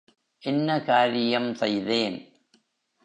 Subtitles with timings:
[0.43, 2.17] என்ன காரியம் செய்தேன்!